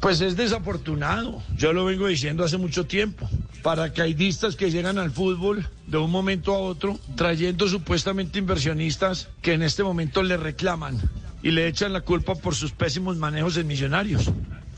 Pues 0.00 0.22
es 0.22 0.34
desafortunado, 0.34 1.42
yo 1.58 1.74
lo 1.74 1.84
vengo 1.84 2.06
diciendo 2.06 2.42
hace 2.42 2.56
mucho 2.56 2.86
tiempo. 2.86 3.28
Paracaidistas 3.62 4.56
que 4.56 4.70
llegan 4.70 4.96
al 4.96 5.10
fútbol 5.10 5.68
de 5.86 5.98
un 5.98 6.10
momento 6.10 6.54
a 6.54 6.58
otro, 6.58 6.98
trayendo 7.16 7.68
supuestamente 7.68 8.38
inversionistas 8.38 9.28
que 9.42 9.52
en 9.52 9.62
este 9.62 9.82
momento 9.82 10.22
le 10.22 10.38
reclaman 10.38 10.98
y 11.42 11.50
le 11.50 11.68
echan 11.68 11.92
la 11.92 12.00
culpa 12.00 12.34
por 12.34 12.54
sus 12.54 12.72
pésimos 12.72 13.18
manejos 13.18 13.58
en 13.58 13.66
millonarios. 13.66 14.30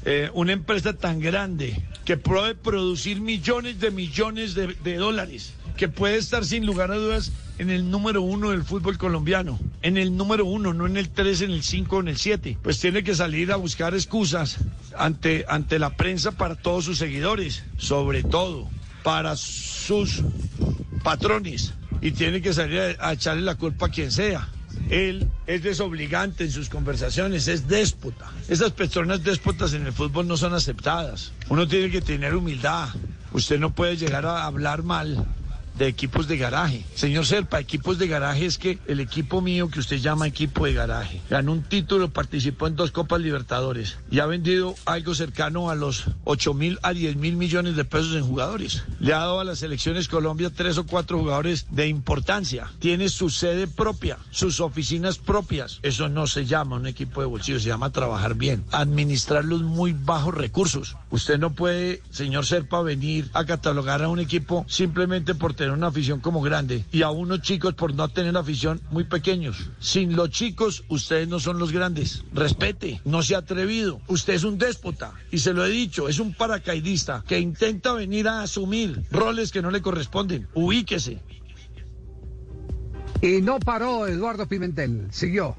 Eh, 0.05 0.29
una 0.35 0.53
empresa 0.55 0.93
tan 0.95 1.21
grande 1.21 1.81
que 2.05 2.17
puede 2.17 2.57
producir 2.57 3.20
millones 3.20 3.79
de 3.79 3.93
millones 3.93 4.55
de, 4.55 4.75
de 4.83 4.97
dólares, 4.97 5.55
que 5.77 5.87
puede 5.87 6.17
estar 6.17 6.45
sin 6.45 6.67
lugar 6.67 6.91
a 6.91 6.97
dudas 6.97 7.31
en 7.59 7.70
el 7.70 7.89
número 7.89 8.23
uno 8.23 8.51
del 8.51 8.65
fútbol 8.65 8.98
colombiano, 8.98 9.61
en 9.83 9.97
el 9.97 10.17
número 10.17 10.45
uno, 10.45 10.75
no 10.75 10.87
en 10.87 10.97
el 10.97 11.11
tres, 11.11 11.43
en 11.43 11.53
el 11.53 11.62
cinco, 11.62 12.01
en 12.01 12.09
el 12.09 12.17
siete. 12.17 12.59
Pues 12.61 12.81
tiene 12.81 13.05
que 13.05 13.15
salir 13.15 13.53
a 13.53 13.57
buscar 13.57 13.95
excusas 13.95 14.59
ante, 14.97 15.45
ante 15.49 15.79
la 15.79 15.97
prensa 15.97 16.33
para 16.33 16.55
todos 16.55 16.85
sus 16.85 16.99
seguidores, 16.99 17.65
sobre 17.77 18.23
todo 18.23 18.69
para 19.03 19.37
sus 19.37 20.23
patrones, 21.03 21.75
y 22.01 22.12
tiene 22.12 22.41
que 22.41 22.53
salir 22.53 22.97
a, 22.99 23.09
a 23.09 23.12
echarle 23.12 23.43
la 23.43 23.57
culpa 23.57 23.87
a 23.87 23.91
quien 23.91 24.11
sea. 24.11 24.49
Él 24.91 25.29
es 25.47 25.62
desobligante 25.62 26.45
en 26.45 26.51
sus 26.51 26.69
conversaciones, 26.69 27.49
es 27.49 27.69
déspota. 27.69 28.31
Esas 28.49 28.73
personas 28.73 29.23
déspotas 29.23 29.75
en 29.75 29.87
el 29.87 29.93
fútbol 29.93 30.27
no 30.27 30.37
son 30.37 30.55
aceptadas. 30.55 31.33
Uno 31.49 31.67
tiene 31.67 31.91
que 31.91 32.01
tener 32.01 32.34
humildad. 32.34 32.89
Usted 33.33 33.59
no 33.59 33.71
puede 33.71 33.97
llegar 33.97 34.27
a 34.27 34.45
hablar 34.45 34.83
mal 34.83 35.27
de 35.78 35.87
equipos 35.87 36.28
de 36.28 36.37
garaje. 36.37 36.84
Señor 36.95 37.27
Serpa, 37.27 37.61
equipos 37.61 37.98
de 37.98 38.09
garaje 38.09 38.47
es 38.47 38.59
que 38.59 38.78
el 38.87 39.01
equipo 39.01 39.41
mío 39.41 39.69
que 39.69 39.81
usted 39.81 39.98
llama 39.98 40.27
equipo 40.27 40.67
de 40.67 40.75
garaje 40.75 41.20
ganó 41.31 41.53
un 41.53 41.62
título, 41.62 42.11
participó 42.11 42.67
en 42.67 42.77
dos 42.77 42.91
Copas 42.91 43.20
Libertadores 43.20 43.98
y 44.11 44.20
ha 44.20 44.27
vendido 44.27 44.75
algo 44.84 45.15
cercano 45.15 45.70
a 45.70 45.75
los 45.75 46.05
8 46.25 46.55
mil 46.55 46.78
a 46.83 46.93
10 46.93 47.17
mil 47.17 47.37
millones 47.37 47.77
de 47.77 47.84
pesos 47.84 48.15
en 48.15 48.25
jugadores. 48.25 48.84
Le 49.00 49.12
ha 49.12 49.19
dado 49.19 49.41
a 49.41 49.45
las 49.45 49.61
selecciones 49.61 50.09
Colombia 50.09 50.50
tres 50.55 50.78
o 50.78 50.87
cuatro 50.87 51.19
jugadores 51.19 51.67
de 51.70 51.89
importancia. 51.89 52.70
Tiene 52.78 53.09
su 53.09 53.31
sede 53.31 53.67
propia, 53.67 54.19
sus 54.31 54.61
oficinas 54.61 55.19
propias. 55.19 55.78
Eso 55.83 56.09
no 56.09 56.27
se 56.27 56.47
llama 56.47 56.77
un 56.77 56.87
equipo 56.87 57.20
de 57.20 57.27
bolsillo, 57.27 57.61
se 57.61 57.69
llama 57.69 57.91
trabajar 57.91 58.34
bien, 58.34 58.65
administrar 58.73 59.45
los 59.45 59.62
muy 59.62 59.93
bajos 59.93 60.34
recursos. 60.34 60.97
Usted 61.11 61.39
no 61.39 61.55
puede, 61.55 62.03
señor 62.11 62.47
Serpa, 62.47 62.83
venir 62.83 63.31
a 63.33 63.45
catalogar 63.45 64.03
a 64.03 64.09
un 64.09 64.20
equipo 64.20 64.65
simplemente 64.69 65.34
por 65.34 65.55
tener 65.63 65.77
una 65.77 65.87
afición 65.87 66.19
como 66.19 66.43
grande 66.43 66.85
y 66.91 67.03
a 67.03 67.11
unos 67.11 67.41
chicos 67.41 67.75
por 67.75 67.95
no 67.95 68.09
tener 68.09 68.37
afición 68.37 68.81
muy 68.91 69.05
pequeños. 69.05 69.71
Sin 69.79 70.17
los 70.17 70.31
chicos, 70.31 70.83
ustedes 70.89 71.29
no 71.29 71.39
son 71.39 71.61
los 71.61 71.71
grandes. 71.71 72.25
Respete, 72.33 73.01
no 73.05 73.23
se 73.23 73.37
ha 73.37 73.39
atrevido. 73.39 74.01
Usted 74.09 74.35
es 74.35 74.43
un 74.43 74.59
déspota 74.59 75.13
y 75.31 75.39
se 75.39 75.53
lo 75.53 75.65
he 75.65 75.71
dicho, 75.71 76.09
es 76.09 76.19
un 76.19 76.35
paracaidista 76.35 77.23
que 77.29 77.39
intenta 77.39 77.93
venir 77.93 78.27
a 78.27 78.43
asumir 78.43 79.05
roles 79.13 79.53
que 79.53 79.63
no 79.63 79.71
le 79.71 79.81
corresponden. 79.81 80.49
Ubíquese. 80.55 81.21
Y 83.21 83.41
no 83.41 83.61
paró 83.61 84.09
Eduardo 84.09 84.49
Pimentel, 84.49 85.06
siguió. 85.12 85.55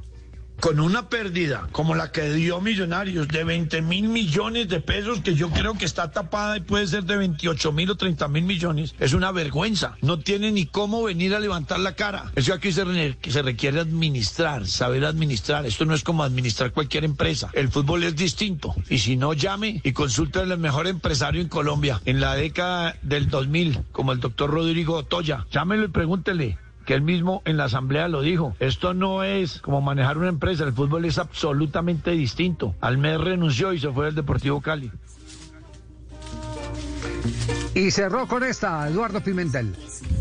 Con 0.60 0.80
una 0.80 1.10
pérdida 1.10 1.68
como 1.72 1.94
la 1.94 2.12
que 2.12 2.32
dio 2.32 2.62
Millonarios 2.62 3.28
de 3.28 3.44
20 3.44 3.82
mil 3.82 4.08
millones 4.08 4.70
de 4.70 4.80
pesos, 4.80 5.20
que 5.20 5.36
yo 5.36 5.50
creo 5.50 5.74
que 5.78 5.86
está 5.86 6.12
tapada 6.12 6.58
y 6.58 6.62
puede 6.62 6.88
ser 6.88 7.04
de 7.04 7.18
28 7.18 7.72
mil 7.74 7.92
o 7.92 7.96
30 7.96 8.28
mil 8.30 8.44
millones, 8.44 8.96
es 9.00 9.14
una 9.14 9.32
vergüenza. 9.32 9.98
No 10.02 10.20
tiene 10.20 10.52
ni 10.52 10.66
cómo 10.66 11.04
venir 11.04 11.36
a 11.36 11.40
levantar 11.40 11.80
la 11.80 11.96
cara. 11.96 12.32
Eso 12.36 12.54
aquí 12.54 12.72
se, 12.72 13.18
se 13.28 13.42
requiere 13.42 13.82
administrar, 13.82 14.66
saber 14.66 15.06
administrar. 15.06 15.66
Esto 15.66 15.86
no 15.86 15.96
es 15.96 16.04
como 16.04 16.24
administrar 16.24 16.72
cualquier 16.72 17.04
empresa. 17.04 17.50
El 17.54 17.70
fútbol 17.70 18.04
es 18.04 18.16
distinto. 18.16 18.74
Y 18.90 19.00
si 19.00 19.18
no, 19.18 19.34
llame 19.34 19.82
y 19.84 19.92
consulte 19.92 20.40
al 20.40 20.58
mejor 20.58 20.88
empresario 20.88 21.42
en 21.42 21.50
Colombia 21.50 22.02
en 22.06 22.22
la 22.22 22.36
década 22.36 22.96
del 23.02 23.30
2000, 23.30 23.80
como 23.92 24.14
el 24.14 24.20
doctor 24.20 24.50
Rodrigo 24.50 24.96
Otoya. 24.96 25.46
Llámelo 25.52 25.86
y 25.86 25.90
pregúntele 25.90 26.58
que 26.86 26.94
él 26.94 27.02
mismo 27.02 27.42
en 27.46 27.58
la 27.58 27.66
asamblea 27.66 28.08
lo 28.08 28.22
dijo. 28.22 28.56
Esto 28.60 28.94
no 28.94 29.24
es 29.24 29.62
como 29.62 29.82
manejar 29.82 30.18
una 30.18 30.30
empresa, 30.30 30.64
el 30.64 30.74
fútbol 30.74 31.06
es 31.06 31.18
absolutamente 31.18 32.12
distinto. 32.12 32.76
Almed 32.82 33.18
renunció 33.18 33.74
y 33.74 33.80
se 33.80 33.92
fue 33.92 34.06
del 34.06 34.16
Deportivo 34.16 34.62
Cali. 34.62 34.92
Y 37.76 37.90
cerró 37.90 38.28
con 38.28 38.44
esta 38.44 38.88
Eduardo 38.88 39.22
Pimentel. 39.22 39.76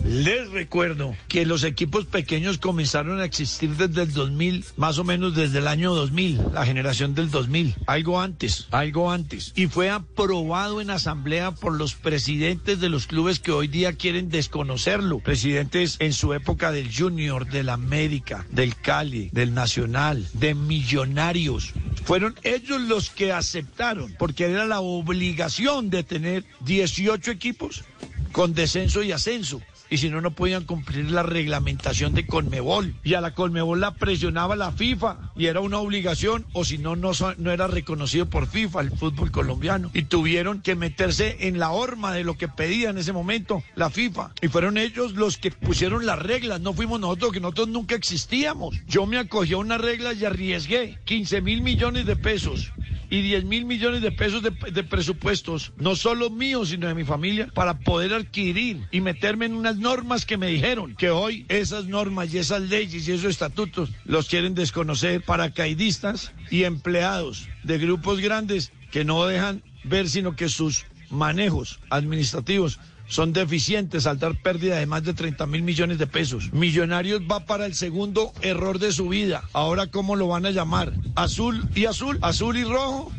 Les 0.06 0.50
recuerdo 0.50 1.14
que 1.28 1.44
los 1.44 1.64
equipos 1.64 2.06
pequeños 2.06 2.56
comenzaron 2.56 3.20
a 3.20 3.26
existir 3.26 3.76
desde 3.76 4.02
el 4.02 4.12
2000, 4.12 4.64
más 4.76 4.98
o 4.98 5.04
menos 5.04 5.34
desde 5.34 5.58
el 5.58 5.68
año 5.68 5.94
2000, 5.94 6.40
la 6.54 6.64
generación 6.64 7.14
del 7.14 7.30
2000, 7.30 7.74
algo 7.86 8.20
antes, 8.22 8.68
algo 8.70 9.10
antes. 9.10 9.52
Y 9.54 9.66
fue 9.66 9.90
aprobado 9.90 10.80
en 10.80 10.88
asamblea 10.88 11.52
por 11.52 11.74
los 11.74 11.94
presidentes 11.94 12.80
de 12.80 12.88
los 12.88 13.06
clubes 13.06 13.38
que 13.38 13.52
hoy 13.52 13.68
día 13.68 13.92
quieren 13.92 14.30
desconocerlo. 14.30 15.18
Presidentes 15.18 15.96
en 15.98 16.14
su 16.14 16.32
época 16.32 16.72
del 16.72 16.90
Junior, 16.94 17.46
del 17.46 17.68
América, 17.68 18.46
del 18.50 18.76
Cali, 18.76 19.28
del 19.32 19.52
Nacional, 19.52 20.26
de 20.32 20.54
Millonarios. 20.54 21.74
Fueron 22.04 22.34
ellos 22.42 22.80
los 22.80 23.10
que 23.10 23.32
aceptaron, 23.32 24.14
porque 24.18 24.44
era 24.44 24.66
la 24.66 24.80
obligación 24.80 25.90
de 25.90 26.02
tener 26.02 26.44
18 26.60 27.30
equipos 27.30 27.84
con 28.32 28.54
descenso 28.54 29.02
y 29.02 29.12
ascenso. 29.12 29.60
Y 29.92 29.98
si 29.98 30.08
no, 30.08 30.22
no 30.22 30.30
podían 30.30 30.64
cumplir 30.64 31.10
la 31.10 31.22
reglamentación 31.22 32.14
de 32.14 32.26
Conmebol. 32.26 32.94
Y 33.04 33.12
a 33.12 33.20
la 33.20 33.34
Conmebol 33.34 33.78
la 33.78 33.92
presionaba 33.92 34.56
la 34.56 34.72
FIFA. 34.72 35.18
Y 35.36 35.48
era 35.48 35.60
una 35.60 35.80
obligación, 35.80 36.46
o 36.54 36.64
si 36.64 36.78
no, 36.78 36.96
no, 36.96 37.10
no 37.36 37.50
era 37.50 37.66
reconocido 37.66 38.24
por 38.24 38.46
FIFA 38.46 38.80
el 38.80 38.90
fútbol 38.90 39.30
colombiano. 39.30 39.90
Y 39.92 40.04
tuvieron 40.04 40.62
que 40.62 40.76
meterse 40.76 41.36
en 41.46 41.58
la 41.58 41.72
horma 41.72 42.14
de 42.14 42.24
lo 42.24 42.38
que 42.38 42.48
pedía 42.48 42.88
en 42.88 42.96
ese 42.96 43.12
momento 43.12 43.62
la 43.74 43.90
FIFA. 43.90 44.30
Y 44.40 44.48
fueron 44.48 44.78
ellos 44.78 45.12
los 45.12 45.36
que 45.36 45.50
pusieron 45.50 46.06
las 46.06 46.18
reglas. 46.18 46.62
No 46.62 46.72
fuimos 46.72 46.98
nosotros, 46.98 47.32
que 47.32 47.40
nosotros 47.40 47.68
nunca 47.68 47.94
existíamos. 47.94 48.74
Yo 48.88 49.04
me 49.04 49.18
acogí 49.18 49.52
a 49.52 49.58
una 49.58 49.76
regla 49.76 50.14
y 50.14 50.24
arriesgué 50.24 51.00
15 51.04 51.42
mil 51.42 51.60
millones 51.60 52.06
de 52.06 52.16
pesos 52.16 52.72
y 53.12 53.20
10 53.20 53.44
mil 53.44 53.66
millones 53.66 54.00
de 54.00 54.10
pesos 54.10 54.42
de, 54.42 54.82
presupuestos, 54.84 55.72
no 55.76 55.96
solo 55.96 56.30
míos, 56.30 56.70
sino 56.70 56.88
de 56.88 56.94
mi 56.94 57.04
familia, 57.04 57.46
para 57.52 57.78
poder 57.78 58.14
adquirir 58.14 58.88
y 58.90 59.02
meterme 59.02 59.44
en 59.44 59.52
unas 59.52 59.76
normas 59.76 60.24
que 60.24 60.38
me 60.38 60.46
dijeron 60.46 60.96
que 60.96 61.10
hoy 61.10 61.44
esas 61.50 61.84
normas 61.84 62.32
y 62.32 62.38
esas 62.38 62.62
leyes 62.62 63.06
y 63.06 63.12
esos 63.12 63.26
estatutos 63.26 63.90
los 64.06 64.30
quieren 64.30 64.54
desconocer 64.54 65.22
paracaidistas 65.22 66.32
y 66.50 66.64
empleados 66.64 67.50
de 67.64 67.76
grupos 67.76 68.18
grandes 68.18 68.72
que 68.90 69.04
no 69.04 69.26
dejan 69.26 69.62
ver 69.84 70.08
sino 70.08 70.34
que 70.34 70.48
sus 70.48 70.86
manejos 71.10 71.80
administrativos 71.90 72.80
son 73.06 73.32
deficientes 73.32 74.06
al 74.06 74.18
dar 74.18 74.40
pérdida 74.40 74.76
de 74.78 74.86
más 74.86 75.04
de 75.04 75.14
30 75.14 75.46
mil 75.46 75.62
millones 75.62 75.98
de 75.98 76.06
pesos. 76.06 76.52
Millonarios 76.52 77.20
va 77.22 77.40
para 77.40 77.66
el 77.66 77.74
segundo 77.74 78.32
error 78.42 78.78
de 78.78 78.92
su 78.92 79.08
vida. 79.08 79.42
Ahora, 79.52 79.86
¿cómo 79.88 80.16
lo 80.16 80.28
van 80.28 80.46
a 80.46 80.50
llamar? 80.50 80.92
¿Azul 81.14 81.68
y 81.74 81.86
azul? 81.86 82.18
¿Azul 82.22 82.56
y 82.56 82.64
rojo? 82.64 83.12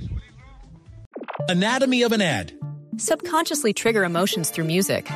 Anatomy 1.49 2.03
of 2.03 2.11
an 2.11 2.21
ad. 2.21 2.51
Subconsciously 2.97 3.73
trigger 3.73 4.03
emotions 4.03 4.49
through 4.49 4.65
music. 4.65 5.09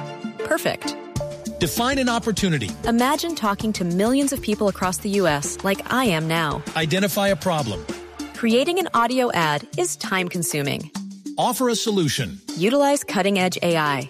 Perfect. 0.46 0.96
Define 1.60 1.98
an 2.00 2.10
opportunity. 2.10 2.70
Imagine 2.88 3.34
talking 3.34 3.74
to 3.74 3.84
millions 3.84 4.32
of 4.32 4.42
people 4.42 4.68
across 4.68 4.98
the 4.98 5.10
U.S. 5.22 5.58
like 5.64 5.92
I 5.92 6.06
am 6.06 6.28
now. 6.28 6.62
Identify 6.76 7.30
a 7.30 7.36
problem. 7.36 7.84
Creating 8.36 8.78
an 8.78 8.90
audio 8.94 9.32
ad 9.32 9.68
is 9.78 9.96
time 9.96 10.28
consuming. 10.30 10.92
Offer 11.38 11.70
a 11.70 11.76
solution. 11.76 12.40
Utilize 12.58 13.04
cutting 13.04 13.40
edge 13.40 13.58
AI. 13.64 14.10